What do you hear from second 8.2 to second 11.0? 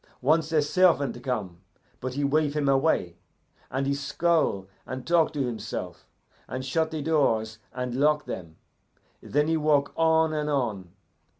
them. Then he walk on and on.